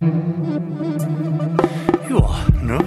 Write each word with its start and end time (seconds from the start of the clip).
Ja, 0.00 0.06
ne? 2.62 2.78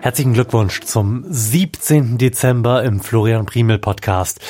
Herzlichen 0.00 0.32
Glückwunsch 0.32 0.80
zum 0.80 1.24
17. 1.28 2.18
Dezember 2.18 2.82
im 2.82 2.98
Florian 2.98 3.46
Primel 3.46 3.78
Podcast. 3.78 4.40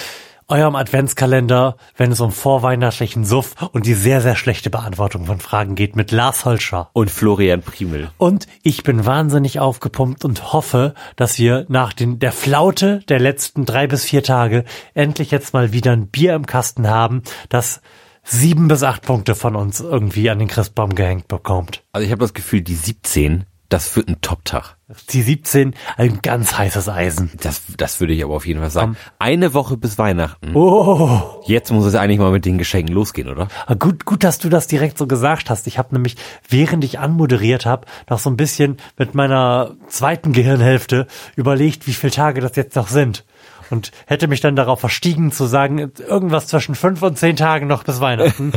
Eurem 0.51 0.75
Adventskalender, 0.75 1.77
wenn 1.96 2.11
es 2.11 2.21
um 2.21 2.32
vorweihnachtlichen 2.32 3.25
Suff 3.25 3.55
und 3.73 3.87
die 3.87 3.95
sehr, 3.95 4.21
sehr 4.21 4.35
schlechte 4.35 4.69
Beantwortung 4.69 5.27
von 5.27 5.39
Fragen 5.39 5.77
geht 5.77 5.95
mit 5.95 6.11
Lars 6.11 6.45
Holscher. 6.45 6.91
Und 6.93 7.11
Florian 7.11 7.62
Primel. 7.62 8.11
Und 8.18 8.46
ich 8.63 8.82
bin 8.82 9.07
wahnsinnig 9.07 9.61
aufgepumpt 9.61 10.25
und 10.25 10.53
hoffe, 10.53 10.95
dass 11.17 11.39
wir 11.39 11.67
nach 11.68 11.93
den, 11.93 12.18
der 12.18 12.32
Flaute 12.32 13.00
der 13.09 13.21
letzten 13.21 13.64
drei 13.64 13.86
bis 13.86 14.04
vier 14.04 14.23
Tage 14.23 14.64
endlich 14.95 15.31
jetzt 15.31 15.54
mal 15.54 15.73
wieder 15.73 15.93
ein 15.93 16.09
Bier 16.09 16.35
im 16.35 16.46
Kasten 16.46 16.89
haben, 16.89 17.23
das 17.48 17.81
sieben 18.25 18.68
bis 18.68 18.82
acht 18.82 19.03
Punkte 19.03 19.35
von 19.35 19.57
uns 19.57 19.81
irgendwie 19.81 20.31
an 20.31 20.39
den 20.39 20.48
Christbaum 20.48 20.95
gehängt 20.95 21.29
bekommt. 21.29 21.82
Also 21.93 22.04
ich 22.04 22.12
habe 22.12 22.21
das 22.21 22.35
Gefühl, 22.35 22.62
die 22.62 22.75
17, 22.75 23.45
das 23.71 23.95
wird 23.97 24.09
ein 24.09 24.21
Top-Tag. 24.21 24.77
Die 25.11 25.23
17, 25.23 25.75
ein 25.97 26.21
ganz 26.23 26.59
heißes 26.59 26.89
Eisen. 26.89 27.31
Das, 27.41 27.63
das 27.77 28.01
würde 28.01 28.13
ich 28.13 28.25
aber 28.25 28.35
auf 28.35 28.45
jeden 28.45 28.59
Fall 28.59 28.71
sagen. 28.71 28.96
Eine 29.21 29.55
Woche 29.55 29.77
bis 29.77 29.96
Weihnachten. 29.96 30.55
Oh, 30.55 31.41
Jetzt 31.46 31.71
muss 31.71 31.87
es 31.87 31.95
eigentlich 31.95 32.19
mal 32.19 32.33
mit 32.33 32.45
den 32.45 32.59
Geschenken 32.59 32.93
losgehen, 32.93 33.29
oder? 33.29 33.47
Ah, 33.67 33.75
gut, 33.75 34.05
gut, 34.05 34.25
dass 34.25 34.41
du 34.41 34.48
das 34.48 34.67
direkt 34.67 34.98
so 34.98 35.06
gesagt 35.06 35.51
hast. 35.51 35.69
Ich 35.69 35.79
habe 35.79 35.95
nämlich, 35.95 36.17
während 36.48 36.83
ich 36.83 36.98
anmoderiert 36.98 37.65
habe, 37.65 37.87
noch 38.09 38.19
so 38.19 38.29
ein 38.29 38.37
bisschen 38.37 38.79
mit 38.98 39.15
meiner 39.15 39.77
zweiten 39.87 40.33
Gehirnhälfte 40.33 41.07
überlegt, 41.37 41.87
wie 41.87 41.95
viele 41.95 42.12
Tage 42.12 42.41
das 42.41 42.57
jetzt 42.57 42.75
noch 42.75 42.89
sind. 42.89 43.25
Und 43.71 43.93
hätte 44.07 44.27
mich 44.27 44.41
dann 44.41 44.57
darauf 44.57 44.81
verstiegen 44.81 45.31
zu 45.31 45.47
sagen, 45.47 45.93
irgendwas 45.99 46.49
zwischen 46.49 46.75
fünf 46.75 47.03
und 47.03 47.17
zehn 47.17 47.37
Tagen 47.37 47.69
noch 47.69 47.84
bis 47.84 48.01
Weihnachten. 48.01 48.53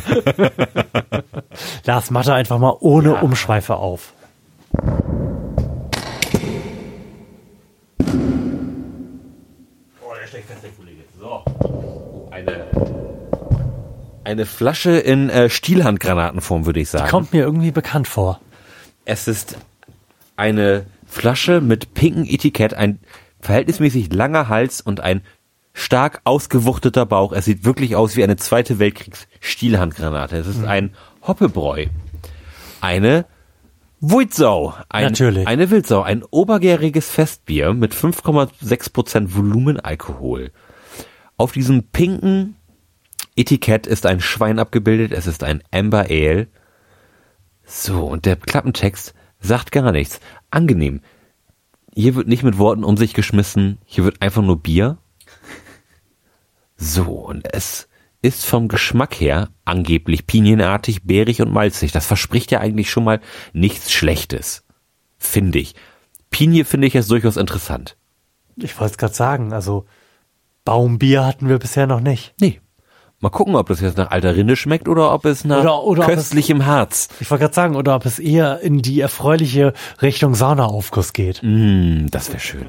Lars 1.86 2.10
Mathe 2.10 2.34
einfach 2.34 2.58
mal 2.58 2.76
ohne 2.80 3.18
Umschweife 3.18 3.76
auf. 3.76 4.14
Eine, 12.32 12.66
eine 14.24 14.46
Flasche 14.46 14.92
in 14.92 15.30
äh, 15.30 15.50
Stielhandgranatenform, 15.50 16.66
würde 16.66 16.80
ich 16.80 16.90
sagen. 16.90 17.10
Kommt 17.10 17.34
mir 17.34 17.44
irgendwie 17.44 17.72
bekannt 17.72 18.08
vor. 18.08 18.40
Es 19.06 19.28
ist 19.28 19.58
eine 20.36 20.86
Flasche 21.06 21.62
mit 21.62 21.94
pinkem 21.94 22.26
Etikett, 22.26 22.74
ein 22.74 23.00
verhältnismäßig 23.40 24.12
langer 24.14 24.50
Hals 24.50 24.82
und 24.82 25.02
ein 25.02 25.22
stark 25.74 26.22
ausgewuchteter 26.24 27.06
Bauch. 27.06 27.34
Es 27.34 27.46
sieht 27.46 27.66
wirklich 27.66 27.96
aus 27.96 28.16
wie 28.16 28.24
eine 28.24 28.38
Zweite 28.38 28.80
Weltkriegs 28.80 29.28
Stielhandgranate. 29.40 30.38
Es 30.38 30.48
ist 30.48 30.60
Mhm. 30.62 30.68
ein 30.68 30.94
Hoppebräu. 31.28 31.86
Eine 32.82 33.26
Wildsau. 34.06 34.74
Ein, 34.90 35.06
Natürlich. 35.06 35.48
Eine 35.48 35.70
Wildsau. 35.70 36.02
Ein 36.02 36.24
obergäriges 36.24 37.10
Festbier 37.10 37.74
mit 37.74 37.94
5,6% 37.94 39.34
Volumenalkohol. 39.34 40.52
Auf 41.38 41.54
diesem 41.54 41.84
pinken 41.84 42.58
Etikett 43.38 43.88
ist 43.88 44.06
ein 44.06 44.20
Schwein 44.20 44.60
abgebildet. 44.60 45.14
Es 45.14 45.26
ist 45.26 45.42
ein 45.46 45.64
Amber 45.72 46.08
Ale. 46.10 46.48
So, 47.64 48.06
und 48.06 48.26
der 48.26 48.36
Klappentext 48.36 49.14
sagt 49.40 49.72
gar 49.72 49.94
nichts. 49.94 50.20
Angenehm. 50.52 51.00
Hier 51.96 52.16
wird 52.16 52.28
nicht 52.28 52.44
mit 52.44 52.58
Worten 52.58 52.84
um 52.84 52.98
sich 52.98 53.14
geschmissen. 53.14 53.78
Hier 53.86 54.04
wird 54.04 54.22
einfach 54.22 54.42
nur 54.42 54.62
Bier. 54.62 54.98
So, 56.76 57.06
und 57.06 57.48
es 57.54 57.88
ist 58.24 58.46
vom 58.46 58.68
Geschmack 58.70 59.14
her 59.20 59.50
angeblich 59.66 60.26
pinienartig, 60.26 61.04
beerig 61.04 61.42
und 61.42 61.52
malzig. 61.54 61.92
Das 61.92 62.08
verspricht 62.08 62.50
ja 62.52 62.60
eigentlich 62.60 62.90
schon 62.90 63.04
mal 63.04 63.20
nichts 63.54 63.92
Schlechtes. 63.92 64.64
Finde 65.20 65.60
ich. 65.60 65.76
Pinie 66.32 66.66
finde 66.66 66.88
ich 66.88 66.94
jetzt 66.96 67.12
durchaus 67.12 67.38
interessant. 67.38 67.96
Ich 68.56 68.80
wollte 68.80 68.94
es 68.94 68.98
gerade 68.98 69.14
sagen, 69.14 69.54
also 69.54 69.86
Baumbier 70.66 71.26
hatten 71.26 71.50
wir 71.50 71.60
bisher 71.60 71.86
noch 71.86 72.00
nicht. 72.00 72.34
Nee. 72.40 72.60
Mal 73.20 73.30
gucken, 73.30 73.56
ob 73.56 73.68
das 73.68 73.80
jetzt 73.80 73.98
nach 73.98 74.12
alter 74.12 74.36
Rinde 74.36 74.56
schmeckt 74.56 74.90
oder 74.90 75.14
ob 75.14 75.26
es 75.26 75.46
nach 75.46 75.62
Oder- 75.62 75.84
oder 75.84 76.04
ob 76.04 76.10
es- 76.10 76.16
köstlichem 76.16 76.66
Harz. 76.66 77.08
Ich 77.22 77.30
wollte 77.32 77.44
gerade 77.44 77.54
sagen, 77.56 77.76
oder 77.76 77.96
ob 77.96 78.06
es 78.06 78.20
eher 78.20 78.60
in 78.62 78.82
die 78.82 79.00
erfreuliche 79.00 79.74
Richtung 80.02 80.36
Saunaaufguss 80.36 81.14
geht. 81.14 81.40
Mm, 81.42 82.08
das 82.10 82.30
wäre 82.30 82.40
schön. 82.40 82.68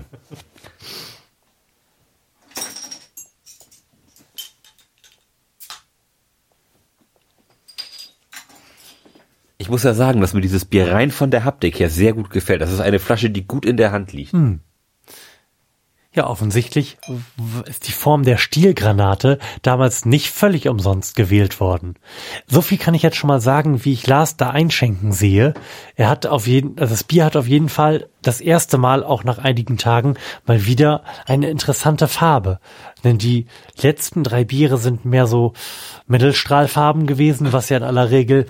Ich 9.65 9.71
muss 9.71 9.83
ja 9.83 9.95
sagen, 9.95 10.21
dass 10.21 10.35
mir 10.35 10.43
dieses 10.43 10.67
Bier 10.67 10.93
rein 10.93 11.11
von 11.11 11.31
der 11.31 11.45
Haptik 11.45 11.81
her 11.81 11.89
sehr 11.89 12.13
gut 12.13 12.29
gefällt. 12.29 12.61
Das 12.61 12.71
ist 12.71 12.81
eine 12.81 12.99
Flasche, 12.99 13.31
die 13.31 13.47
gut 13.47 13.65
in 13.65 13.79
der 13.79 13.93
Hand 13.93 14.13
liegt. 14.13 14.35
Ja, 16.13 16.27
offensichtlich 16.27 16.99
ist 17.67 17.89
die 17.89 17.93
Form 17.93 18.25
der 18.25 18.37
Stielgranate 18.37 19.39
damals 19.63 20.05
nicht 20.05 20.31
völlig 20.31 20.69
umsonst 20.69 21.17
gewählt 21.17 21.61
worden. 21.61 21.95
So 22.47 22.61
viel 22.61 22.77
kann 22.77 22.93
ich 22.93 23.01
jetzt 23.01 23.17
schon 23.17 23.29
mal 23.29 23.41
sagen, 23.41 23.87
wie 23.87 23.95
ich 23.95 24.07
Lars 24.07 24.37
da 24.37 24.51
einschenken 24.51 25.13
sehe. 25.13 25.55
Er 25.97 26.11
hat 26.11 26.27
auf 26.27 26.47
jeden, 26.47 26.79
also 26.79 26.93
das 26.93 27.05
Bier 27.05 27.25
hat 27.25 27.35
auf 27.35 27.49
jeden 27.49 27.71
Fall 27.71 28.11
das 28.21 28.43
erste 28.43 28.77
Mal 28.77 29.03
auch 29.03 29.25
nach 29.25 29.39
einigen 29.39 29.79
Tagen 29.79 30.17
mal 30.45 30.67
wieder 30.67 31.05
eine 31.25 31.49
interessante 31.49 32.07
Farbe. 32.07 32.61
Denn 33.03 33.17
die 33.17 33.47
letzten 33.81 34.25
drei 34.25 34.45
Biere 34.45 34.77
sind 34.77 35.07
mehr 35.07 35.27
so 35.27 35.55
Mittelstrahlfarben 36.07 37.07
gewesen, 37.07 37.55
was 37.55 37.71
ja 37.71 37.79
in 37.79 37.83
aller 37.83 38.11
Regel 38.11 38.45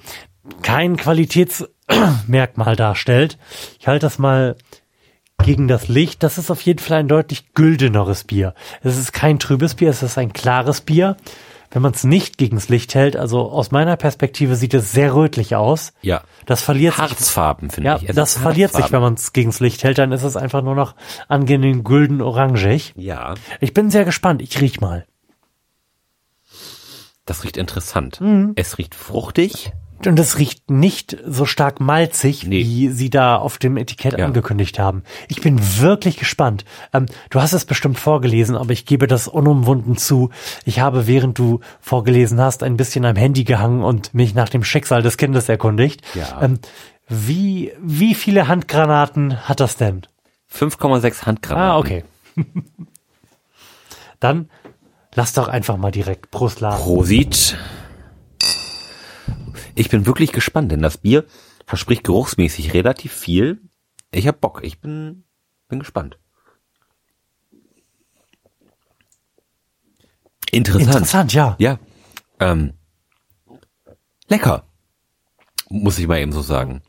kein 0.63 0.97
Qualitätsmerkmal 0.97 2.77
darstellt. 2.77 3.39
Ich 3.81 3.87
halte 3.89 4.07
das 4.07 4.19
mal 4.19 4.57
gegen 5.43 5.69
das 5.69 5.89
Licht. 5.89 6.23
Das 6.23 6.39
ist 6.39 6.51
auf 6.51 6.61
jeden 6.63 6.79
Fall 6.79 6.99
ein 6.99 7.09
deutlich 7.09 7.53
güldeneres 7.55 8.25
Bier. 8.25 8.55
Es 8.83 8.97
ist 8.97 9.13
kein 9.13 9.39
trübes 9.39 9.75
Bier, 9.75 9.91
es 9.91 10.03
ist 10.03 10.19
ein 10.19 10.33
klares 10.33 10.81
Bier. 10.81 11.17
Wenn 11.71 11.83
man 11.83 11.93
es 11.93 12.05
nicht 12.05 12.39
gegens 12.39 12.69
Licht 12.69 12.95
hält, 12.95 13.17
also 13.17 13.51
aus 13.51 13.73
meiner 13.73 13.97
Perspektive 13.97 14.55
sieht 14.55 14.75
es 14.75 14.93
sehr 14.93 15.13
rötlich 15.13 15.57
aus. 15.57 15.93
Ja. 16.03 16.23
Das 16.47 16.63
verliert 16.63 16.95
sich. 16.95 17.03
Harzfarben, 17.03 17.69
finde 17.69 17.89
Ja, 17.91 17.97
ich. 17.97 18.09
Es 18.11 18.15
das 18.15 18.39
verliert 18.39 18.73
sich, 18.73 18.93
wenn 18.93 19.01
man 19.01 19.15
es 19.15 19.33
gegens 19.33 19.59
Licht 19.59 19.83
hält, 19.83 19.99
dann 19.99 20.13
ist 20.13 20.23
es 20.23 20.37
einfach 20.37 20.63
nur 20.63 20.77
noch 20.77 20.95
angenehm 21.27 21.83
gülden-orangig. 21.83 22.93
Ja, 22.97 23.35
Ich 23.61 23.75
bin 23.75 23.91
sehr 23.91 24.05
gespannt. 24.05 24.41
Ich 24.41 24.61
riech 24.61 24.81
mal. 24.81 25.05
das 27.27 27.43
riecht 27.43 27.57
interessant. 27.57 28.21
Mhm. 28.21 28.53
Es 28.55 28.79
riecht 28.79 28.95
fruchtig. 28.95 29.73
Und 30.07 30.19
es 30.19 30.39
riecht 30.39 30.71
nicht 30.71 31.17
so 31.27 31.47
stark 31.47 31.81
malzig, 31.81 32.47
Nee. 32.47 32.61
wie 32.65 32.89
sie 32.89 33.09
da 33.11 33.37
auf 33.37 33.57
dem 33.59 33.77
Etikett 33.79 34.19
Ja. 34.19 34.27
angekündigt 34.27 34.79
haben. 34.79 35.03
Ich 35.29 35.41
bin 35.41 35.59
wirklich 35.81 36.17
gespannt. 36.19 36.65
Ähm, 36.93 37.07
du 37.31 37.41
hast 37.41 37.55
es 37.55 37.65
bestimmt 37.65 37.99
vorgelesen, 37.99 38.55
aber 38.57 38.73
ich 38.73 38.85
gebe 38.85 39.07
das 39.07 39.29
unumwunden 39.29 39.97
zu. 39.97 40.31
Ich 40.67 40.81
habe, 40.81 41.07
während 41.07 41.39
du 41.39 41.61
vorgelesen 41.81 42.39
hast, 42.41 42.63
ein 42.63 42.77
bisschen 42.77 43.05
am 43.07 43.17
Handy 43.17 43.45
gehangen 43.45 43.83
und 43.83 44.13
mich 44.13 44.35
nach 44.35 44.51
dem 44.51 44.63
Schicksal 44.65 45.03
des 45.03 45.17
Kindes 45.17 45.49
erkundigt. 45.49 46.03
Ja. 46.15 46.43
Ähm, 46.43 46.59
wie, 47.09 47.73
wie 47.81 48.15
viele 48.15 48.47
Handgranaten 48.49 49.49
hat 49.49 49.61
das 49.61 49.77
denn? 49.77 50.03
5,6 50.53 51.25
Handgranaten. 51.25 51.71
Ah, 51.71 51.79
okay. 51.79 52.05
Dann 54.21 54.49
lass 55.15 55.33
doch 55.33 55.49
einfach 55.49 55.77
mal 55.77 55.91
direkt 55.91 56.31
Prost 56.31 56.61
Lars. 56.61 56.83
Prosit. 56.83 57.57
Ich 59.75 59.89
bin 59.89 60.07
wirklich 60.07 60.33
gespannt, 60.33 60.71
denn 60.73 60.83
das 60.83 60.99
Bier 60.99 61.25
verspricht 61.67 62.05
geruchsmäßig 62.05 62.75
relativ 62.75 63.13
viel. 63.13 63.61
Ich 64.11 64.29
hab 64.29 64.41
Bock. 64.41 64.61
Ich 64.63 64.81
bin, 64.81 65.25
bin 65.69 65.81
gespannt. 65.81 66.19
Interessant. 70.51 70.87
Interessant, 70.87 71.35
ja. 71.35 71.57
Ja. 71.59 71.79
Ähm, 72.39 72.75
lecker. 74.29 74.69
Muss 75.69 75.99
ich 75.99 76.07
mal 76.07 76.21
eben 76.21 76.33
so 76.33 76.43
sagen. 76.43 76.83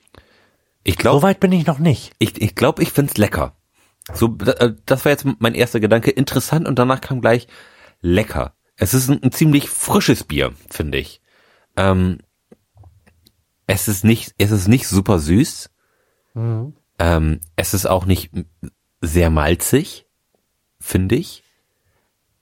Ich 0.83 0.97
glaube, 0.97 1.21
Soweit 1.21 1.39
bin 1.39 1.51
ich 1.51 1.65
noch 1.65 1.79
nicht. 1.79 2.13
ich, 2.19 2.39
ich, 2.39 2.53
glaub, 2.53 2.79
ich 2.79 2.91
find's 2.91 3.17
lecker. 3.17 3.57
So, 4.13 4.37
äh, 4.37 4.75
das 4.85 5.03
war 5.03 5.11
jetzt 5.11 5.25
mein 5.39 5.55
erster 5.55 5.79
Gedanke. 5.79 6.11
Interessant 6.11 6.67
und 6.67 6.77
danach 6.77 7.01
kam 7.01 7.21
gleich 7.21 7.47
lecker. 8.01 8.55
Es 8.77 8.93
ist 8.93 9.09
ein, 9.09 9.23
ein 9.23 9.31
ziemlich 9.31 9.69
frisches 9.69 10.23
Bier, 10.23 10.53
finde 10.69 10.99
ich. 10.99 11.21
Ähm, 11.75 12.19
es 13.67 13.87
ist 13.87 14.03
nicht, 14.03 14.33
es 14.37 14.51
ist 14.51 14.67
nicht 14.67 14.87
super 14.87 15.19
süß. 15.19 15.69
Ähm, 16.99 17.41
es 17.55 17.73
ist 17.73 17.85
auch 17.85 18.05
nicht 18.05 18.31
sehr 19.01 19.29
malzig, 19.29 20.05
finde 20.79 21.15
ich. 21.15 21.43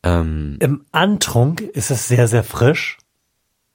Ähm, 0.03 0.57
Im 0.59 0.85
Antrunk 0.91 1.61
ist 1.61 1.91
es 1.91 2.07
sehr, 2.07 2.27
sehr 2.27 2.43
frisch. 2.43 2.97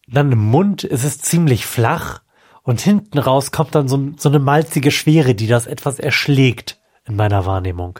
Dann 0.07 0.33
im 0.33 0.39
Mund 0.39 0.85
ist 0.85 1.05
es 1.05 1.19
ziemlich 1.19 1.67
flach 1.67 2.23
Und 2.63 2.83
hinten 2.83 3.19
raus 3.19 3.51
kommt 3.51 3.75
dann 3.75 3.89
so, 3.89 4.13
so 4.19 4.29
eine 4.29 4.39
malzige 4.39 4.91
Schwere, 4.91 5.35
die 5.35 5.47
das 5.47 5.67
etwas 5.67 5.99
erschlägt 5.99 6.79
in 7.07 7.17
meiner 7.17 7.47
Wahrnehmung. 7.47 7.99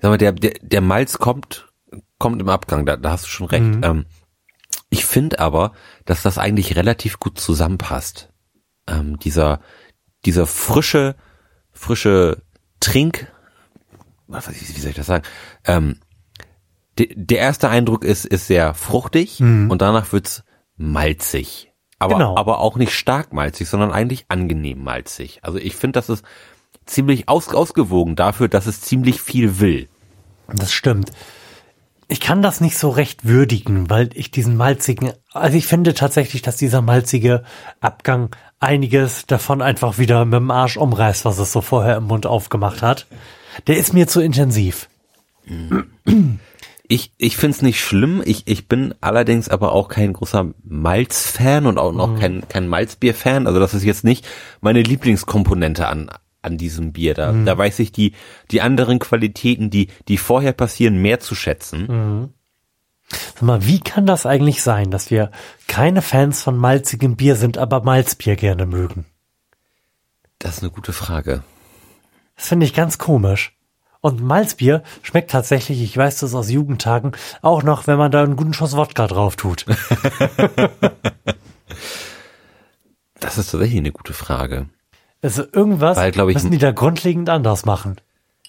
Sag 0.00 0.10
mal, 0.10 0.18
der, 0.18 0.30
der, 0.30 0.52
der 0.60 0.80
Malz 0.80 1.18
kommt, 1.18 1.72
kommt 2.18 2.40
im 2.40 2.48
Abgang, 2.48 2.86
da, 2.86 2.96
da 2.96 3.10
hast 3.10 3.24
du 3.24 3.30
schon 3.30 3.48
recht. 3.48 3.64
Mhm. 3.64 3.82
Ähm, 3.82 4.06
finde 5.14 5.38
aber, 5.38 5.72
dass 6.06 6.22
das 6.22 6.38
eigentlich 6.38 6.74
relativ 6.74 7.20
gut 7.20 7.38
zusammenpasst. 7.38 8.30
Ähm, 8.88 9.16
dieser, 9.20 9.60
dieser 10.26 10.46
frische, 10.48 11.14
frische 11.72 12.42
Trink, 12.80 13.32
was, 14.26 14.50
wie 14.50 14.54
wie 14.76 14.80
soll 14.80 14.90
ich 14.90 14.96
das 14.96 15.06
sagen? 15.06 15.24
Ähm, 15.64 16.00
de, 16.98 17.14
der 17.14 17.38
erste 17.38 17.68
Eindruck 17.68 18.04
ist, 18.04 18.24
ist 18.26 18.48
sehr 18.48 18.74
fruchtig 18.74 19.40
und 19.70 19.78
danach 19.80 20.12
wird's 20.12 20.42
malzig. 20.76 21.72
Aber, 22.00 22.14
Genau. 22.14 22.36
aber 22.36 22.58
auch 22.58 22.76
nicht 22.76 22.92
stark 22.92 23.32
malzig, 23.32 23.68
sondern 23.68 23.92
eigentlich 23.92 24.26
angenehm 24.28 24.82
malzig. 24.82 25.38
Also 25.42 25.58
ich 25.58 25.76
finde, 25.76 25.92
das 25.92 26.08
ist 26.08 26.24
ziemlich 26.86 27.28
aus, 27.28 27.48
ausgewogen 27.54 28.16
dafür, 28.16 28.48
dass 28.48 28.66
es 28.66 28.80
ziemlich 28.80 29.20
viel 29.22 29.60
will. 29.60 29.88
Das 30.48 30.72
stimmt. 30.72 31.12
Ich 32.08 32.20
kann 32.20 32.42
das 32.42 32.60
nicht 32.60 32.78
so 32.78 32.90
recht 32.90 33.24
würdigen, 33.24 33.88
weil 33.88 34.10
ich 34.14 34.30
diesen 34.30 34.56
malzigen, 34.56 35.12
also 35.32 35.56
ich 35.56 35.66
finde 35.66 35.94
tatsächlich, 35.94 36.42
dass 36.42 36.56
dieser 36.56 36.82
malzige 36.82 37.44
Abgang 37.80 38.34
einiges 38.60 39.26
davon 39.26 39.62
einfach 39.62 39.98
wieder 39.98 40.24
mit 40.24 40.34
dem 40.34 40.50
Arsch 40.50 40.76
umreißt, 40.76 41.24
was 41.24 41.38
es 41.38 41.52
so 41.52 41.60
vorher 41.60 41.96
im 41.96 42.04
Mund 42.04 42.26
aufgemacht 42.26 42.82
hat. 42.82 43.06
Der 43.66 43.76
ist 43.76 43.94
mir 43.94 44.06
zu 44.06 44.20
intensiv. 44.20 44.88
Ich, 46.86 47.12
ich 47.16 47.36
find's 47.38 47.62
nicht 47.62 47.80
schlimm. 47.80 48.22
Ich, 48.24 48.46
ich 48.46 48.68
bin 48.68 48.94
allerdings 49.00 49.48
aber 49.48 49.72
auch 49.72 49.88
kein 49.88 50.12
großer 50.12 50.50
Malz-Fan 50.64 51.66
und 51.66 51.78
auch 51.78 51.92
noch 51.92 52.18
kein, 52.18 52.46
kein 52.48 52.68
Malzbier-Fan. 52.68 53.46
Also 53.46 53.58
das 53.58 53.72
ist 53.72 53.84
jetzt 53.84 54.04
nicht 54.04 54.26
meine 54.60 54.82
Lieblingskomponente 54.82 55.88
an, 55.88 56.10
an 56.44 56.58
diesem 56.58 56.92
Bier. 56.92 57.14
Da, 57.14 57.32
da 57.32 57.56
weiß 57.56 57.78
ich 57.80 57.92
die, 57.92 58.12
die 58.50 58.60
anderen 58.60 58.98
Qualitäten, 58.98 59.70
die, 59.70 59.88
die 60.08 60.18
vorher 60.18 60.52
passieren, 60.52 61.00
mehr 61.00 61.20
zu 61.20 61.34
schätzen. 61.34 62.32
Sag 63.08 63.42
mal, 63.42 63.66
wie 63.66 63.80
kann 63.80 64.06
das 64.06 64.26
eigentlich 64.26 64.62
sein, 64.62 64.90
dass 64.90 65.10
wir 65.10 65.30
keine 65.66 66.02
Fans 66.02 66.42
von 66.42 66.56
malzigem 66.56 67.16
Bier 67.16 67.36
sind, 67.36 67.58
aber 67.58 67.82
Malzbier 67.82 68.36
gerne 68.36 68.66
mögen? 68.66 69.06
Das 70.38 70.56
ist 70.56 70.62
eine 70.62 70.72
gute 70.72 70.92
Frage. 70.92 71.42
Das 72.36 72.48
finde 72.48 72.66
ich 72.66 72.74
ganz 72.74 72.98
komisch. 72.98 73.56
Und 74.00 74.22
Malzbier 74.22 74.82
schmeckt 75.02 75.30
tatsächlich, 75.30 75.80
ich 75.80 75.96
weiß 75.96 76.18
das 76.18 76.34
aus 76.34 76.50
Jugendtagen, 76.50 77.12
auch 77.40 77.62
noch, 77.62 77.86
wenn 77.86 77.96
man 77.96 78.10
da 78.10 78.22
einen 78.22 78.36
guten 78.36 78.52
Schuss 78.52 78.76
Wodka 78.76 79.06
drauf 79.06 79.36
tut. 79.36 79.64
Das 83.24 83.38
ist 83.38 83.52
tatsächlich 83.52 83.78
eine 83.78 83.90
gute 83.90 84.12
Frage. 84.12 84.68
Also 85.24 85.42
irgendwas 85.54 85.96
Weil, 85.96 86.10
ich, 86.10 86.34
müssen 86.34 86.50
die 86.50 86.58
da 86.58 86.70
grundlegend 86.70 87.30
anders 87.30 87.64
machen. 87.64 87.96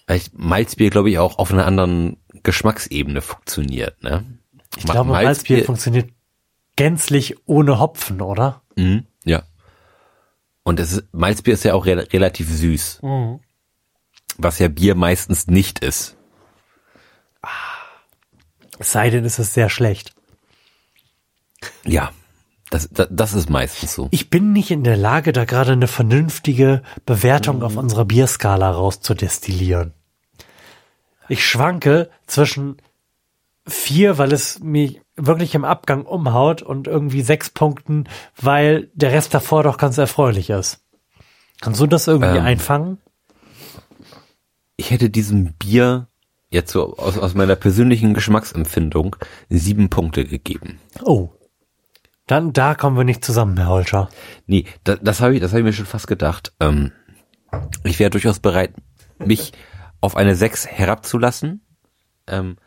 Weil 0.07 0.19
Malzbier, 0.33 0.89
glaube 0.89 1.09
ich, 1.09 1.17
auch 1.19 1.39
auf 1.39 1.53
einer 1.53 1.65
anderen 1.65 2.17
Geschmacksebene 2.43 3.21
funktioniert, 3.21 4.03
ne? 4.03 4.25
Ich 4.75 4.83
glaube, 4.83 5.09
Malzbier 5.09 5.63
funktioniert 5.63 6.09
gänzlich 6.75 7.37
ohne 7.45 7.79
Hopfen, 7.79 8.19
oder? 8.19 8.61
Mhm, 8.75 9.05
ja. 9.23 9.43
Und 10.63 10.81
es 10.81 10.91
ist, 10.91 11.13
Malzbier 11.13 11.53
ist 11.53 11.63
ja 11.63 11.75
auch 11.75 11.85
re 11.85 12.11
relativ 12.11 12.49
süß. 12.51 12.99
Was 14.37 14.59
ja 14.59 14.67
Bier 14.67 14.95
meistens 14.95 15.47
nicht 15.47 15.79
ist. 15.79 16.17
Es 18.79 18.91
sei 18.91 19.09
denn, 19.11 19.23
es 19.23 19.39
ist 19.39 19.53
sehr 19.53 19.69
schlecht. 19.69 20.13
Ja. 21.85 22.11
Das, 22.75 22.89
das, 22.91 23.07
das 23.09 23.33
ist 23.33 23.49
meistens 23.49 23.93
so. 23.93 24.09
Ich 24.11 24.29
bin 24.29 24.51
nicht 24.51 24.69
in 24.69 24.83
der 24.83 24.97
Lage, 24.97 25.31
da 25.31 25.45
gerade 25.45 25.71
eine 25.71 25.87
vernünftige 25.87 26.81
Bewertung 27.05 27.63
auf 27.63 27.77
unserer 27.77 28.03
Bierskala 28.03 28.69
rauszudestillieren. 28.69 29.93
Ich 31.29 31.47
schwanke 31.47 32.09
zwischen 32.27 32.75
vier, 33.65 34.17
weil 34.17 34.33
es 34.33 34.59
mich 34.59 34.99
wirklich 35.15 35.55
im 35.55 35.63
Abgang 35.63 36.05
umhaut 36.05 36.63
und 36.63 36.87
irgendwie 36.87 37.21
sechs 37.21 37.49
Punkten, 37.49 38.09
weil 38.35 38.89
der 38.93 39.13
Rest 39.13 39.33
davor 39.33 39.63
doch 39.63 39.77
ganz 39.77 39.97
erfreulich 39.97 40.49
ist. 40.49 40.81
Kannst 41.61 41.79
du 41.79 41.87
das 41.87 42.07
irgendwie 42.07 42.39
Ähm. 42.39 42.43
einfangen? 42.43 42.97
Ich 44.75 44.91
hätte 44.91 45.09
diesem 45.09 45.53
Bier 45.53 46.09
jetzt 46.49 46.73
so 46.73 46.97
aus, 46.97 47.17
aus 47.17 47.35
meiner 47.35 47.55
persönlichen 47.55 48.13
Geschmacksempfindung 48.13 49.15
sieben 49.47 49.89
Punkte 49.89 50.25
gegeben. 50.25 50.79
Oh. 51.03 51.29
Dann, 52.27 52.53
da 52.53 52.73
kommen 52.73 52.97
wir 52.97 53.03
nicht 53.03 53.23
zusammen, 53.23 53.57
Herr 53.57 53.69
Holscher. 53.69 54.09
Nee, 54.47 54.65
das, 54.83 54.99
das 55.01 55.21
habe 55.21 55.35
ich, 55.35 55.41
das 55.41 55.51
habe 55.51 55.59
ich 55.59 55.65
mir 55.65 55.73
schon 55.73 55.85
fast 55.85 56.07
gedacht. 56.07 56.53
Ähm, 56.59 56.91
ich 57.83 57.99
wäre 57.99 58.09
durchaus 58.09 58.39
bereit, 58.39 58.73
mich 59.19 59.53
auf 60.01 60.15
eine 60.15 60.35
sechs 60.35 60.65
herabzulassen. 60.65 61.65
Ähm, 62.27 62.57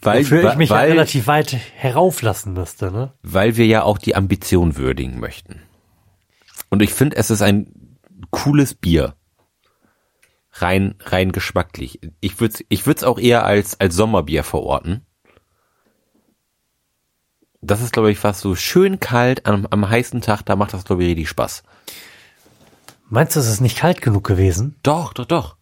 weil, 0.00 0.22
Wofür 0.22 0.50
ich 0.50 0.56
mich 0.56 0.70
weil, 0.70 0.88
ja 0.88 0.94
relativ 0.94 1.26
weit 1.26 1.52
herauflassen 1.52 2.52
müsste, 2.52 2.92
ne? 2.92 3.12
weil 3.22 3.56
wir 3.56 3.66
ja 3.66 3.82
auch 3.82 3.98
die 3.98 4.14
Ambition 4.14 4.76
würdigen 4.76 5.18
möchten. 5.18 5.62
Und 6.70 6.82
ich 6.82 6.92
finde, 6.92 7.16
es 7.16 7.30
ist 7.30 7.42
ein 7.42 7.98
cooles 8.30 8.74
Bier. 8.74 9.14
Rein, 10.52 10.94
rein 11.00 11.32
geschmacklich. 11.32 12.00
Ich 12.20 12.40
würde 12.40 12.64
ich 12.68 12.86
würd's 12.86 13.04
auch 13.04 13.18
eher 13.18 13.44
als, 13.44 13.78
als 13.80 13.94
Sommerbier 13.94 14.44
verorten. 14.44 15.06
Das 17.60 17.80
ist, 17.80 17.92
glaube 17.92 18.10
ich, 18.12 18.18
fast 18.18 18.40
so 18.40 18.54
schön 18.54 19.00
kalt 19.00 19.46
am, 19.46 19.66
am 19.70 19.88
heißen 19.88 20.20
Tag, 20.20 20.42
da 20.46 20.54
macht 20.56 20.72
das, 20.74 20.84
glaube 20.84 21.02
ich, 21.02 21.10
richtig 21.10 21.28
Spaß. 21.28 21.62
Meinst 23.08 23.34
du, 23.36 23.40
es 23.40 23.48
ist 23.48 23.60
nicht 23.60 23.78
kalt 23.78 24.00
genug 24.02 24.24
gewesen? 24.24 24.76
Doch, 24.82 25.12
doch, 25.12 25.24
doch. 25.24 25.56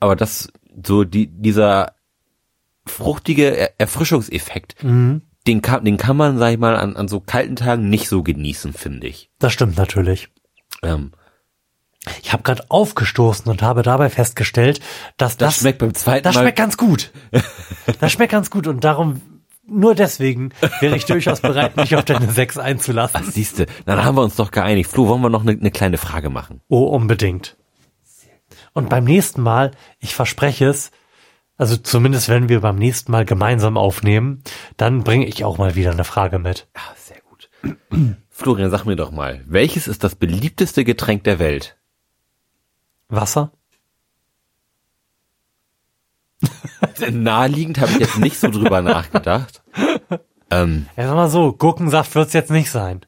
Aber 0.00 0.16
das, 0.16 0.48
so 0.84 1.04
die, 1.04 1.26
dieser 1.26 1.92
fruchtige 2.86 3.56
Er- 3.56 3.72
Erfrischungseffekt, 3.78 4.76
den 4.82 5.62
kann, 5.62 5.84
den 5.84 5.96
kann 5.96 6.16
man, 6.16 6.38
sag 6.38 6.52
ich 6.52 6.58
mal, 6.58 6.76
an, 6.76 6.96
an 6.96 7.08
so 7.08 7.20
kalten 7.20 7.56
Tagen 7.56 7.88
nicht 7.90 8.08
so 8.08 8.22
genießen, 8.22 8.72
finde 8.72 9.08
ich. 9.08 9.30
Das 9.38 9.52
stimmt 9.52 9.76
natürlich. 9.76 10.28
Ähm, 10.82 11.12
Ich 12.20 12.32
habe 12.32 12.42
gerade 12.44 12.64
aufgestoßen 12.70 13.48
und 13.50 13.62
habe 13.62 13.82
dabei 13.82 14.08
festgestellt, 14.10 14.80
dass 15.18 15.36
das, 15.36 15.54
das, 15.54 15.60
schmeckt 15.60 15.78
beim 15.80 15.94
zweiten 15.94 16.24
das 16.24 16.34
Mal. 16.34 16.40
schmeckt 16.42 16.58
ganz 16.58 16.76
gut. 16.76 17.10
Das 18.00 18.12
schmeckt 18.12 18.30
ganz 18.32 18.48
gut 18.50 18.68
und 18.68 18.84
darum, 18.84 19.20
nur 19.64 19.94
deswegen 19.94 20.50
wäre 20.80 20.96
ich 20.96 21.04
durchaus 21.04 21.40
bereit, 21.40 21.76
mich 21.76 21.94
auf 21.94 22.04
deine 22.04 22.30
6 22.30 22.58
einzulassen. 22.58 23.24
Siehste, 23.24 23.66
dann 23.86 24.04
haben 24.04 24.16
wir 24.16 24.22
uns 24.22 24.36
doch 24.36 24.50
geeinigt. 24.50 24.90
Flo, 24.90 25.08
wollen 25.08 25.22
wir 25.22 25.30
noch 25.30 25.42
eine, 25.42 25.52
eine 25.52 25.70
kleine 25.70 25.98
Frage 25.98 26.30
machen? 26.30 26.60
Oh, 26.68 26.84
unbedingt. 26.84 27.56
Und 28.72 28.88
beim 28.88 29.04
nächsten 29.04 29.42
Mal, 29.42 29.72
ich 30.00 30.14
verspreche 30.14 30.66
es, 30.66 30.90
also 31.56 31.76
zumindest 31.76 32.28
wenn 32.28 32.48
wir 32.48 32.60
beim 32.60 32.76
nächsten 32.76 33.12
Mal 33.12 33.24
gemeinsam 33.24 33.76
aufnehmen, 33.76 34.42
dann 34.76 35.04
bringe 35.04 35.26
ich 35.26 35.44
auch 35.44 35.58
mal 35.58 35.74
wieder 35.76 35.92
eine 35.92 36.04
Frage 36.04 36.38
mit. 36.38 36.68
Ja, 36.74 36.82
sehr 36.96 37.20
gut. 37.28 37.48
Florian, 38.30 38.70
sag 38.70 38.84
mir 38.84 38.96
doch 38.96 39.10
mal, 39.10 39.42
welches 39.46 39.86
ist 39.86 40.02
das 40.02 40.16
beliebteste 40.16 40.84
Getränk 40.84 41.24
der 41.24 41.38
Welt? 41.38 41.76
Wasser? 43.08 43.52
Naheliegend 47.10 47.80
habe 47.80 47.92
ich 47.92 47.98
jetzt 47.98 48.18
nicht 48.18 48.38
so 48.38 48.48
drüber 48.50 48.82
nachgedacht. 48.82 49.62
Ähm, 50.50 50.86
Ja, 50.98 51.06
sag 51.06 51.14
mal 51.14 51.30
so, 51.30 51.54
Gurkensaft 51.54 52.14
wird's 52.14 52.34
jetzt 52.34 52.50
nicht 52.50 52.70
sein. 52.70 53.06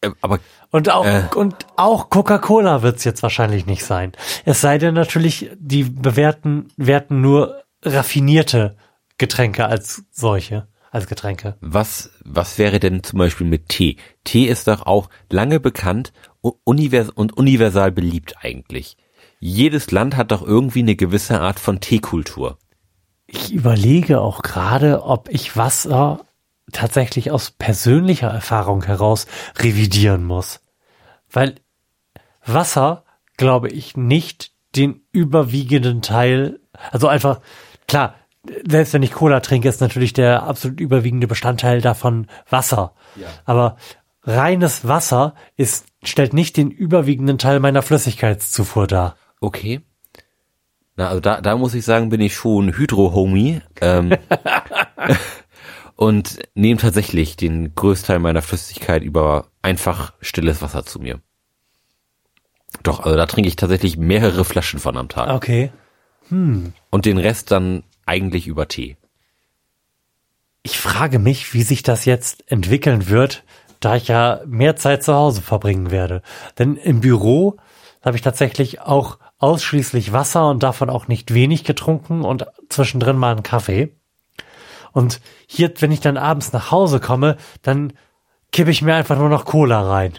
äh, 0.00 0.10
aber 0.20 0.40
Und 0.72 0.90
auch, 0.90 1.06
Äh. 1.06 1.28
und 1.36 1.54
auch 1.76 2.10
Coca-Cola 2.10 2.82
wird's 2.82 3.04
jetzt 3.04 3.22
wahrscheinlich 3.22 3.66
nicht 3.66 3.84
sein. 3.84 4.10
Es 4.44 4.60
sei 4.60 4.78
denn 4.78 4.94
natürlich, 4.94 5.50
die 5.60 5.84
bewerten, 5.84 6.66
werten 6.76 7.20
nur 7.20 7.62
raffinierte 7.84 8.76
Getränke 9.16 9.66
als 9.66 10.02
solche, 10.10 10.66
als 10.90 11.06
Getränke. 11.06 11.56
Was, 11.60 12.10
was 12.24 12.58
wäre 12.58 12.80
denn 12.80 13.04
zum 13.04 13.20
Beispiel 13.20 13.46
mit 13.46 13.68
Tee? 13.68 13.96
Tee 14.24 14.46
ist 14.46 14.66
doch 14.66 14.84
auch 14.86 15.08
lange 15.30 15.60
bekannt 15.60 16.12
univers 16.64 17.10
und 17.10 17.36
universal 17.36 17.92
beliebt 17.92 18.34
eigentlich. 18.40 18.96
Jedes 19.44 19.90
Land 19.90 20.16
hat 20.16 20.30
doch 20.30 20.42
irgendwie 20.42 20.82
eine 20.82 20.94
gewisse 20.94 21.40
Art 21.40 21.58
von 21.58 21.80
Teekultur. 21.80 22.58
Ich 23.26 23.52
überlege 23.52 24.20
auch 24.20 24.42
gerade, 24.42 25.02
ob 25.02 25.28
ich 25.30 25.56
Wasser 25.56 26.20
tatsächlich 26.70 27.32
aus 27.32 27.50
persönlicher 27.50 28.28
Erfahrung 28.28 28.84
heraus 28.84 29.26
revidieren 29.58 30.22
muss. 30.22 30.60
Weil 31.28 31.56
Wasser, 32.46 33.02
glaube 33.36 33.68
ich, 33.68 33.96
nicht 33.96 34.52
den 34.76 35.00
überwiegenden 35.10 36.02
Teil, 36.02 36.60
also 36.92 37.08
einfach, 37.08 37.40
klar, 37.88 38.14
selbst 38.64 38.92
wenn 38.92 39.02
ich 39.02 39.10
Cola 39.10 39.40
trinke, 39.40 39.68
ist 39.68 39.80
natürlich 39.80 40.12
der 40.12 40.44
absolut 40.44 40.78
überwiegende 40.78 41.26
Bestandteil 41.26 41.80
davon 41.80 42.28
Wasser. 42.48 42.94
Aber 43.44 43.76
reines 44.22 44.86
Wasser 44.86 45.34
ist, 45.56 45.86
stellt 46.04 46.32
nicht 46.32 46.56
den 46.56 46.70
überwiegenden 46.70 47.38
Teil 47.38 47.58
meiner 47.58 47.82
Flüssigkeitszufuhr 47.82 48.86
dar. 48.86 49.16
Okay. 49.42 49.80
Na, 50.96 51.08
also 51.08 51.20
da, 51.20 51.40
da 51.40 51.56
muss 51.56 51.74
ich 51.74 51.84
sagen, 51.84 52.10
bin 52.10 52.20
ich 52.20 52.34
schon 52.34 52.76
Hydro-Homie. 52.76 53.60
Ähm, 53.80 54.16
und 55.96 56.38
nehme 56.54 56.80
tatsächlich 56.80 57.36
den 57.36 57.74
Größteil 57.74 58.20
meiner 58.20 58.40
Flüssigkeit 58.40 59.02
über 59.02 59.48
einfach 59.60 60.12
stilles 60.20 60.62
Wasser 60.62 60.84
zu 60.84 61.00
mir. 61.00 61.20
Doch, 62.84 63.00
also 63.00 63.16
da 63.16 63.26
trinke 63.26 63.48
ich 63.48 63.56
tatsächlich 63.56 63.96
mehrere 63.96 64.44
Flaschen 64.44 64.78
von 64.78 64.96
am 64.96 65.08
Tag. 65.08 65.28
Okay. 65.28 65.72
Und 66.90 67.04
den 67.04 67.18
Rest 67.18 67.50
dann 67.50 67.82
eigentlich 68.06 68.46
über 68.46 68.68
Tee. 68.68 68.96
Ich 70.62 70.78
frage 70.78 71.18
mich, 71.18 71.52
wie 71.52 71.62
sich 71.62 71.82
das 71.82 72.04
jetzt 72.04 72.48
entwickeln 72.50 73.08
wird, 73.08 73.42
da 73.80 73.96
ich 73.96 74.06
ja 74.06 74.40
mehr 74.46 74.76
Zeit 74.76 75.02
zu 75.02 75.12
Hause 75.14 75.42
verbringen 75.42 75.90
werde. 75.90 76.22
Denn 76.58 76.76
im 76.76 77.00
Büro 77.00 77.56
habe 78.02 78.16
ich 78.16 78.22
tatsächlich 78.22 78.80
auch 78.80 79.18
ausschließlich 79.42 80.12
Wasser 80.12 80.48
und 80.48 80.62
davon 80.62 80.88
auch 80.88 81.08
nicht 81.08 81.34
wenig 81.34 81.64
getrunken 81.64 82.22
und 82.22 82.46
zwischendrin 82.68 83.16
mal 83.16 83.32
einen 83.32 83.42
Kaffee. 83.42 83.96
Und 84.92 85.20
hier, 85.46 85.72
wenn 85.80 85.90
ich 85.90 86.00
dann 86.00 86.16
abends 86.16 86.52
nach 86.52 86.70
Hause 86.70 87.00
komme, 87.00 87.36
dann 87.62 87.94
kippe 88.52 88.70
ich 88.70 88.82
mir 88.82 88.94
einfach 88.94 89.18
nur 89.18 89.28
noch 89.28 89.44
Cola 89.44 89.82
rein. 89.82 90.18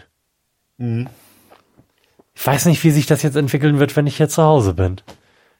Ich 2.34 2.46
weiß 2.46 2.66
nicht, 2.66 2.82
wie 2.84 2.90
sich 2.90 3.06
das 3.06 3.22
jetzt 3.22 3.36
entwickeln 3.36 3.78
wird, 3.78 3.96
wenn 3.96 4.06
ich 4.06 4.16
hier 4.16 4.28
zu 4.28 4.42
Hause 4.42 4.74
bin. 4.74 5.00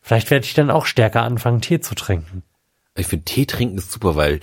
Vielleicht 0.02 0.30
werde 0.30 0.44
ich 0.44 0.54
dann 0.54 0.70
auch 0.70 0.84
stärker 0.84 1.22
anfangen, 1.22 1.62
Tee 1.62 1.80
zu 1.80 1.94
trinken. 1.94 2.42
Ich 2.96 3.06
finde 3.06 3.24
Tee 3.24 3.46
trinken 3.46 3.78
ist 3.78 3.92
super, 3.92 4.16
weil 4.16 4.40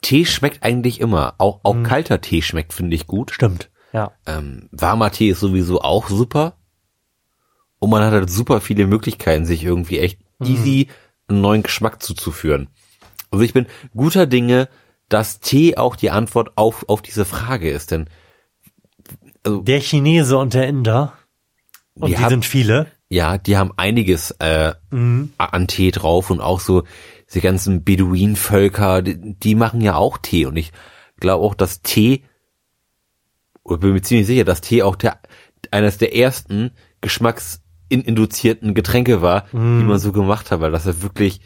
Tee 0.00 0.24
schmeckt 0.24 0.62
eigentlich 0.62 1.00
immer. 1.00 1.34
Auch, 1.38 1.60
auch 1.62 1.82
kalter 1.82 2.20
Tee 2.20 2.40
schmeckt, 2.40 2.72
finde 2.72 2.94
ich 2.94 3.06
gut. 3.06 3.32
Stimmt. 3.32 3.70
Ja. 3.92 4.12
Ähm, 4.26 4.68
warmer 4.72 5.10
Tee 5.10 5.28
ist 5.28 5.40
sowieso 5.40 5.82
auch 5.82 6.08
super. 6.08 6.56
Und 7.82 7.90
man 7.90 8.04
hat 8.04 8.12
halt 8.12 8.30
super 8.30 8.60
viele 8.60 8.86
Möglichkeiten, 8.86 9.44
sich 9.44 9.64
irgendwie 9.64 9.98
echt 9.98 10.20
easy 10.44 10.86
einen 11.26 11.40
neuen 11.40 11.64
Geschmack 11.64 12.00
zuzuführen. 12.00 12.68
Also 13.32 13.42
ich 13.44 13.52
bin 13.54 13.66
guter 13.96 14.26
Dinge, 14.26 14.68
dass 15.08 15.40
Tee 15.40 15.76
auch 15.76 15.96
die 15.96 16.10
Antwort 16.12 16.52
auf, 16.54 16.88
auf 16.88 17.02
diese 17.02 17.24
Frage 17.24 17.68
ist, 17.70 17.90
denn 17.90 18.06
Der 19.44 19.80
Chinese 19.80 20.38
und 20.38 20.54
der 20.54 20.68
Inder. 20.68 21.14
Und 21.94 22.10
Wir 22.10 22.16
die 22.18 22.22
haben- 22.22 22.30
sind 22.30 22.44
viele. 22.46 22.86
ja, 23.08 23.36
die 23.36 23.56
haben 23.56 23.72
einiges 23.76 24.30
äh, 24.38 24.74
an 24.90 25.66
Tee 25.66 25.90
drauf 25.90 26.30
und 26.30 26.40
auch 26.40 26.60
so 26.60 26.84
diese 27.28 27.40
ganzen 27.40 27.82
Beduinenvölker, 27.82 29.02
die, 29.02 29.34
die 29.34 29.54
machen 29.56 29.80
ja 29.80 29.96
auch 29.96 30.18
Tee 30.18 30.46
und 30.46 30.56
ich 30.56 30.70
glaube 31.18 31.44
auch, 31.44 31.54
dass 31.56 31.82
Tee, 31.82 32.22
oder 33.64 33.78
bin 33.78 33.92
mir 33.92 34.02
ziemlich 34.02 34.28
sicher, 34.28 34.44
dass 34.44 34.60
Tee 34.60 34.84
auch 34.84 34.94
der 34.94 35.18
eines 35.72 35.98
der 35.98 36.14
ersten 36.16 36.70
geschmacksinduzierten 37.92 38.74
Getränke 38.74 39.22
war, 39.22 39.46
die 39.52 39.58
man 39.58 39.98
so 39.98 40.12
gemacht 40.12 40.50
hat, 40.50 40.60
weil 40.60 40.72
das 40.72 40.86
ja 40.86 41.02
wirklich 41.02 41.40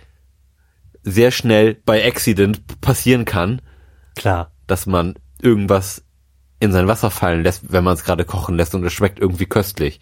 sehr 1.03 1.31
schnell 1.31 1.75
bei 1.75 2.05
Accident 2.05 2.81
passieren 2.81 3.25
kann, 3.25 3.63
Klar. 4.15 4.53
dass 4.67 4.87
man 4.87 5.15
irgendwas 5.41 6.05
in 6.59 6.73
sein 6.73 6.89
Wasser 6.89 7.11
fallen 7.11 7.43
lässt, 7.43 7.73
wenn 7.73 7.85
man 7.85 7.95
es 7.95 8.05
gerade 8.05 8.25
kochen 8.25 8.57
lässt 8.57 8.75
und 8.75 8.85
es 8.85 8.93
schmeckt 8.93 9.19
irgendwie 9.19 9.47
köstlich. 9.47 10.01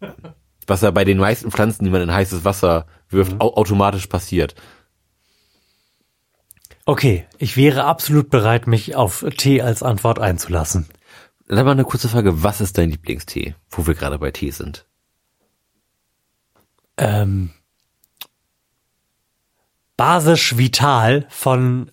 Was 0.66 0.80
ja 0.80 0.90
bei 0.90 1.04
den 1.04 1.18
meisten 1.18 1.50
Pflanzen, 1.50 1.84
die 1.84 1.90
man 1.90 2.00
in 2.00 2.10
heißes 2.10 2.46
Wasser 2.46 2.86
wirft, 3.10 3.38
au 3.38 3.52
automatisch 3.54 4.06
passiert. 4.06 4.54
Okay, 6.86 7.26
ich 7.38 7.58
wäre 7.58 7.84
absolut 7.84 8.30
bereit, 8.30 8.66
mich 8.66 8.96
auf 8.96 9.26
Tee 9.36 9.60
als 9.60 9.82
Antwort 9.82 10.18
einzulassen. 10.18 10.88
Dann 11.48 11.66
mal 11.66 11.72
eine 11.72 11.84
kurze 11.84 12.08
Frage, 12.08 12.42
was 12.42 12.62
ist 12.62 12.78
dein 12.78 12.90
Lieblingstee, 12.90 13.54
wo 13.68 13.86
wir 13.86 13.94
gerade 13.94 14.18
bei 14.18 14.30
Tee 14.30 14.50
sind? 14.50 14.86
Ähm, 16.96 17.50
Basisch 19.96 20.56
Vital 20.58 21.26
von 21.28 21.90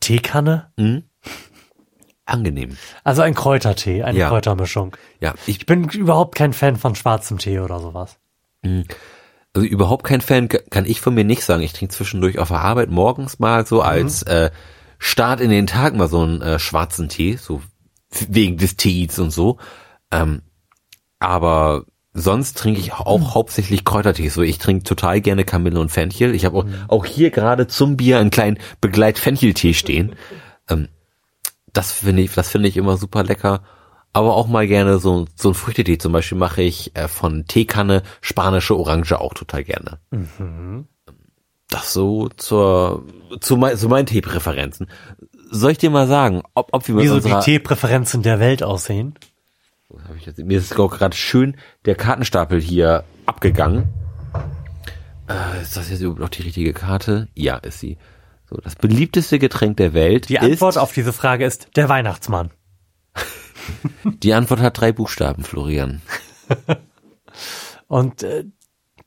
Teekanne. 0.00 0.72
Angenehm. 2.24 2.76
Also 3.04 3.22
ein 3.22 3.34
Kräutertee, 3.34 4.02
eine 4.02 4.18
Ja. 4.18 4.28
Kräutermischung. 4.28 4.96
Ja, 5.20 5.34
ich 5.46 5.58
Ich 5.60 5.66
bin 5.66 5.84
überhaupt 5.88 6.34
kein 6.34 6.52
Fan 6.52 6.76
von 6.76 6.94
schwarzem 6.96 7.38
Tee 7.38 7.60
oder 7.60 7.78
sowas. 7.80 8.18
also 8.62 9.66
überhaupt 9.66 10.04
kein 10.04 10.20
Fan, 10.20 10.48
kann 10.48 10.84
ich 10.86 11.00
von 11.00 11.14
mir 11.14 11.24
nicht 11.24 11.44
sagen. 11.44 11.62
Ich 11.62 11.72
trinke 11.72 11.94
zwischendurch 11.94 12.38
auf 12.40 12.48
der 12.48 12.60
Arbeit 12.60 12.90
morgens 12.90 13.38
mal 13.38 13.64
so 13.66 13.80
als 13.82 14.22
äh, 14.24 14.50
Start 14.98 15.40
in 15.40 15.50
den 15.50 15.66
Tag 15.68 15.94
mal 15.94 16.08
so 16.08 16.22
einen 16.22 16.42
äh, 16.42 16.58
schwarzen 16.58 17.08
Tee, 17.08 17.36
so 17.36 17.62
wegen 18.28 18.56
des 18.56 18.76
Tees 18.76 19.18
und 19.20 19.30
so. 19.30 19.58
Ähm, 20.10 20.42
aber 21.20 21.84
sonst 22.16 22.56
trinke 22.56 22.80
ich 22.80 22.94
auch 22.94 23.34
hauptsächlich 23.34 23.84
Kräutertees. 23.84 24.34
So, 24.34 24.42
ich 24.42 24.58
trinke 24.58 24.84
total 24.84 25.20
gerne 25.20 25.44
Kamille 25.44 25.78
und 25.78 25.90
Fenchel. 25.90 26.34
Ich 26.34 26.44
habe 26.44 26.56
auch, 26.56 26.64
auch 26.88 27.04
hier 27.04 27.30
gerade 27.30 27.66
zum 27.66 27.96
Bier 27.96 28.18
einen 28.18 28.30
kleinen 28.30 28.58
Begleit-Fencheltee 28.80 29.74
stehen. 29.74 30.16
Ähm, 30.68 30.88
das 31.72 31.92
finde 31.92 32.22
ich, 32.22 32.32
das 32.32 32.48
finde 32.48 32.68
ich 32.68 32.76
immer 32.76 32.96
super 32.96 33.22
lecker. 33.22 33.62
Aber 34.14 34.34
auch 34.34 34.46
mal 34.46 34.66
gerne 34.66 34.98
so, 34.98 35.26
so 35.34 35.50
ein 35.50 35.54
Früchtetee. 35.54 35.98
Zum 35.98 36.12
Beispiel 36.12 36.38
mache 36.38 36.62
ich 36.62 36.96
äh, 36.96 37.06
von 37.06 37.44
Teekanne 37.46 38.02
spanische 38.22 38.76
Orange 38.76 39.20
auch 39.20 39.34
total 39.34 39.62
gerne. 39.62 39.98
Das 41.68 41.92
so 41.92 42.30
zur, 42.30 43.04
zu, 43.40 43.58
mein, 43.58 43.76
zu 43.76 43.88
meinen 43.88 44.06
Teepräferenzen. 44.06 44.88
Soll 45.50 45.72
ich 45.72 45.78
dir 45.78 45.90
mal 45.90 46.06
sagen, 46.06 46.42
ob, 46.54 46.70
ob 46.72 46.88
wir 46.88 46.94
mit 46.94 47.04
Wie 47.04 47.08
so 47.08 47.16
unserer, 47.16 47.40
die 47.40 47.44
Teepräferenzen 47.44 48.22
der 48.22 48.40
Welt 48.40 48.62
aussehen. 48.62 49.18
Jetzt, 50.24 50.38
mir 50.38 50.58
ist 50.58 50.74
gerade 50.74 51.16
schön 51.16 51.56
der 51.84 51.94
Kartenstapel 51.94 52.60
hier 52.60 53.04
abgegangen. 53.26 53.88
Äh, 55.28 55.62
ist 55.62 55.76
das 55.76 55.90
jetzt 55.90 56.00
überhaupt 56.00 56.20
noch 56.20 56.28
die 56.28 56.42
richtige 56.42 56.72
Karte? 56.72 57.28
Ja, 57.34 57.56
ist 57.58 57.80
sie. 57.80 57.98
So, 58.48 58.56
das 58.56 58.76
beliebteste 58.76 59.38
Getränk 59.38 59.76
der 59.76 59.92
Welt 59.94 60.28
Die 60.28 60.36
ist, 60.36 60.42
Antwort 60.42 60.78
auf 60.78 60.92
diese 60.92 61.12
Frage 61.12 61.44
ist 61.44 61.68
der 61.76 61.88
Weihnachtsmann. 61.88 62.50
die 64.04 64.34
Antwort 64.34 64.60
hat 64.60 64.80
drei 64.80 64.92
Buchstaben, 64.92 65.44
Florian. 65.44 66.02
Und 67.88 68.22
äh, 68.22 68.44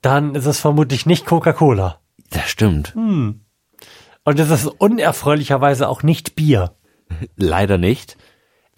dann 0.01 0.35
ist 0.35 0.45
es 0.45 0.59
vermutlich 0.59 1.05
nicht 1.05 1.25
Coca-Cola. 1.25 1.99
Das 2.29 2.49
stimmt. 2.49 2.95
Und 2.95 3.43
es 4.25 4.49
ist 4.49 4.67
unerfreulicherweise 4.67 5.87
auch 5.87 6.03
nicht 6.03 6.35
Bier. 6.35 6.75
Leider 7.35 7.77
nicht. 7.77 8.17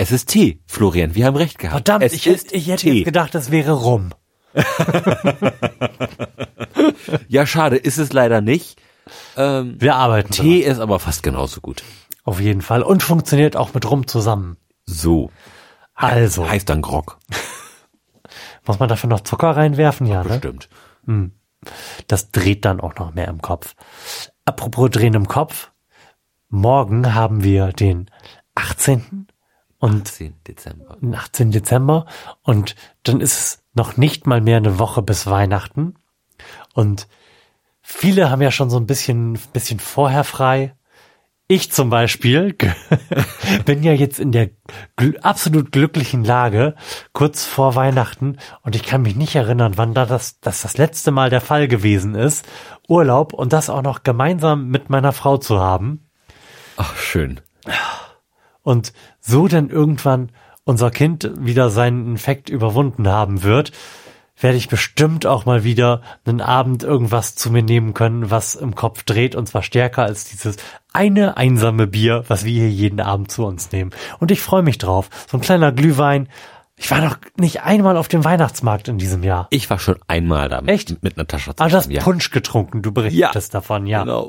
Es 0.01 0.11
ist 0.11 0.29
Tee, 0.29 0.59
Florian. 0.65 1.13
Wir 1.13 1.27
haben 1.27 1.35
recht 1.35 1.59
gehabt. 1.59 1.87
Verdammt, 1.87 2.03
es 2.03 2.13
ich, 2.13 2.25
ist 2.25 2.45
hätte- 2.47 2.55
ich 2.55 2.67
hätte 2.69 2.81
Tee. 2.81 2.93
jetzt 2.97 3.05
gedacht, 3.05 3.35
es 3.35 3.51
wäre 3.51 3.73
Rum. 3.73 4.09
Ja, 7.27 7.45
schade, 7.45 7.77
ist 7.77 7.97
es 7.99 8.11
leider 8.13 8.41
nicht. 8.41 8.81
Ähm, 9.37 9.75
Wir 9.79 9.95
arbeiten 9.95 10.31
Tee 10.31 10.59
ist 10.61 10.79
aber 10.79 10.99
fast 10.99 11.21
genauso 11.21 11.61
gut. 11.61 11.83
Auf 12.23 12.39
jeden 12.39 12.61
Fall. 12.61 12.81
Und 12.81 13.03
funktioniert 13.03 13.55
auch 13.55 13.73
mit 13.75 13.89
Rum 13.89 14.07
zusammen. 14.07 14.57
So. 14.85 15.29
Also, 15.93 16.49
Heißt 16.49 16.67
dann 16.69 16.81
Grog. 16.81 17.19
muss 18.65 18.79
man 18.79 18.89
dafür 18.89 19.09
noch 19.09 19.21
Zucker 19.21 19.51
reinwerfen? 19.55 20.07
Ja, 20.07 20.23
ne? 20.23 20.29
Bestimmt. 20.39 20.69
Das 22.07 22.31
dreht 22.31 22.65
dann 22.65 22.79
auch 22.81 22.95
noch 22.95 23.13
mehr 23.13 23.27
im 23.27 23.41
Kopf. 23.41 23.75
Apropos 24.45 24.89
drehen 24.89 25.13
im 25.13 25.27
Kopf. 25.27 25.71
Morgen 26.49 27.13
haben 27.13 27.43
wir 27.43 27.67
den 27.71 28.09
18. 28.55 29.27
und 29.81 30.07
10. 30.07 30.35
Dezember. 30.47 30.97
den 31.01 31.13
18. 31.13 31.51
Dezember 31.51 32.05
und 32.43 32.75
dann 33.03 33.19
ist 33.19 33.37
es 33.37 33.63
noch 33.73 33.97
nicht 33.97 34.27
mal 34.27 34.39
mehr 34.39 34.57
eine 34.57 34.79
Woche 34.79 35.01
bis 35.01 35.27
Weihnachten 35.27 35.95
und 36.73 37.09
viele 37.81 38.29
haben 38.29 38.41
ja 38.41 38.51
schon 38.51 38.69
so 38.69 38.77
ein 38.77 38.87
bisschen, 38.87 39.37
bisschen 39.51 39.79
vorher 39.79 40.23
frei. 40.23 40.75
Ich 41.47 41.69
zum 41.69 41.89
Beispiel 41.89 42.55
bin 43.65 43.83
ja 43.83 43.91
jetzt 43.91 44.19
in 44.19 44.31
der 44.31 44.51
gl 44.95 45.19
absolut 45.21 45.73
glücklichen 45.73 46.23
Lage 46.23 46.75
kurz 47.11 47.43
vor 47.43 47.75
Weihnachten 47.75 48.37
und 48.61 48.77
ich 48.77 48.83
kann 48.83 49.01
mich 49.01 49.17
nicht 49.17 49.35
erinnern, 49.35 49.73
wann 49.75 49.93
da 49.93 50.05
das, 50.05 50.39
das 50.39 50.61
das 50.61 50.77
letzte 50.77 51.11
Mal 51.11 51.29
der 51.29 51.41
Fall 51.41 51.67
gewesen 51.67 52.15
ist. 52.15 52.47
Urlaub 52.87 53.33
und 53.33 53.51
das 53.51 53.69
auch 53.69 53.81
noch 53.81 54.03
gemeinsam 54.03 54.69
mit 54.69 54.89
meiner 54.89 55.11
Frau 55.11 55.37
zu 55.37 55.59
haben 55.59 56.07
Ach, 56.77 56.95
schön. 56.95 57.41
Und 58.63 58.93
so 59.19 59.47
dann 59.47 59.69
irgendwann 59.69 60.31
unser 60.63 60.91
Kind 60.91 61.31
wieder 61.39 61.69
seinen 61.69 62.05
Infekt 62.07 62.49
überwunden 62.49 63.07
haben 63.07 63.43
wird, 63.43 63.71
werde 64.39 64.57
ich 64.57 64.69
bestimmt 64.69 65.25
auch 65.25 65.45
mal 65.45 65.63
wieder 65.63 66.01
einen 66.25 66.41
Abend 66.41 66.83
irgendwas 66.83 67.35
zu 67.35 67.51
mir 67.51 67.63
nehmen 67.63 67.93
können, 67.93 68.31
was 68.31 68.55
im 68.55 68.75
Kopf 68.75 69.03
dreht 69.03 69.35
und 69.35 69.47
zwar 69.47 69.63
stärker 69.63 70.03
als 70.03 70.25
dieses 70.25 70.57
eine 70.93 71.37
einsame 71.37 71.87
Bier, 71.87 72.23
was 72.27 72.43
wir 72.43 72.51
hier 72.51 72.69
jeden 72.69 72.99
Abend 72.99 73.31
zu 73.31 73.45
uns 73.45 73.71
nehmen. 73.71 73.91
Und 74.19 74.31
ich 74.31 74.41
freue 74.41 74.63
mich 74.63 74.77
drauf. 74.77 75.09
So 75.29 75.37
ein 75.37 75.41
kleiner 75.41 75.71
Glühwein. 75.71 76.27
Ich 76.75 76.89
war 76.89 77.01
noch 77.01 77.17
nicht 77.37 77.61
einmal 77.61 77.97
auf 77.97 78.07
dem 78.07 78.23
Weihnachtsmarkt 78.23 78.87
in 78.87 78.97
diesem 78.97 79.23
Jahr. 79.23 79.47
Ich 79.51 79.69
war 79.69 79.77
schon 79.77 79.99
einmal 80.07 80.49
da. 80.49 80.59
Echt? 80.65 81.03
Mit 81.03 81.17
einer 81.17 81.27
Tasche. 81.27 81.51
Ah, 81.57 81.69
das 81.69 81.83
zusammen, 81.83 81.95
ja. 81.95 82.03
Punsch 82.03 82.31
getrunken. 82.31 82.81
Du 82.81 82.91
berichtest 82.91 83.53
davon, 83.53 83.85
ja. 83.85 84.03
Genau. 84.03 84.27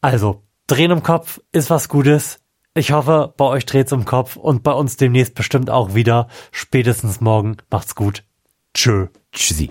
Also, 0.00 0.44
drehen 0.68 0.92
im 0.92 1.02
Kopf 1.02 1.40
ist 1.50 1.70
was 1.70 1.88
Gutes. 1.88 2.43
Ich 2.76 2.90
hoffe, 2.90 3.32
bei 3.36 3.44
euch 3.44 3.66
dreht's 3.66 3.92
im 3.92 4.04
Kopf 4.04 4.34
und 4.34 4.64
bei 4.64 4.72
uns 4.72 4.96
demnächst 4.96 5.36
bestimmt 5.36 5.70
auch 5.70 5.94
wieder. 5.94 6.26
Spätestens 6.50 7.20
morgen. 7.20 7.56
Macht's 7.70 7.94
gut. 7.94 8.24
Tschö. 8.74 9.06
Tschüssi. 9.32 9.70